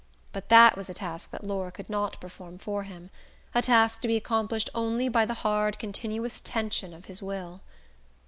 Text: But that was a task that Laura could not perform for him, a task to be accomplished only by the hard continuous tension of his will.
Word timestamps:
But 0.33 0.49
that 0.49 0.75
was 0.75 0.89
a 0.89 0.95
task 0.95 1.29
that 1.29 1.43
Laura 1.43 1.71
could 1.71 1.87
not 1.87 2.19
perform 2.19 2.57
for 2.57 2.81
him, 2.81 3.11
a 3.53 3.61
task 3.61 4.01
to 4.01 4.07
be 4.07 4.15
accomplished 4.17 4.71
only 4.73 5.09
by 5.09 5.27
the 5.27 5.35
hard 5.45 5.77
continuous 5.77 6.39
tension 6.39 6.91
of 6.95 7.05
his 7.05 7.21
will. 7.21 7.61